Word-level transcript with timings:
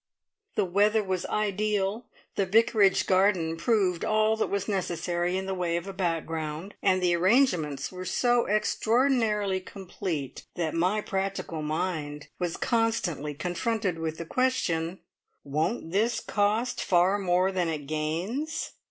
The 0.55 0.65
weather 0.65 1.03
was 1.03 1.27
ideal; 1.27 2.07
the 2.33 2.47
vicarage 2.47 3.05
garden 3.05 3.55
proved 3.55 4.03
all 4.03 4.35
that 4.37 4.49
was 4.49 4.67
necessary 4.67 5.37
in 5.37 5.45
the 5.45 5.53
way 5.53 5.77
of 5.77 5.87
a 5.87 5.93
background, 5.93 6.73
and 6.81 7.03
the 7.03 7.15
arrangements 7.15 7.91
were 7.91 8.03
so 8.03 8.47
extraordinarily 8.47 9.59
complete 9.59 10.41
that 10.55 10.73
my 10.73 11.01
practical 11.01 11.61
mind 11.61 12.29
was 12.39 12.57
constantly 12.57 13.35
confronted 13.35 13.99
with 13.99 14.17
the 14.17 14.25
question, 14.25 15.01
"Won't 15.43 15.91
this 15.91 16.19
cost 16.19 16.83
far 16.83 17.19
more 17.19 17.51
than 17.51 17.67
it 17.69 17.85
gains?" 17.85 18.71